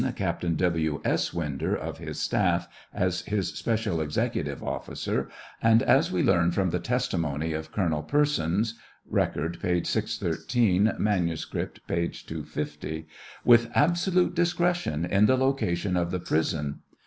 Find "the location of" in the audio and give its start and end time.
15.27-16.09